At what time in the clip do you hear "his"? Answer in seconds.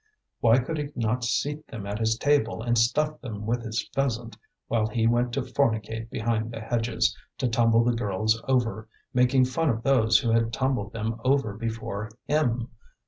1.99-2.17, 3.61-3.87